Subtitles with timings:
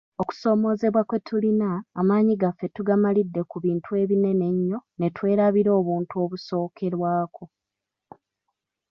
[0.21, 1.69] Okusoomoozebwa kwetulina,
[1.99, 7.43] amaanyi gaffe tugamalidde ku bintu ebinene ennyo netwerabira obuntu obusookerwako.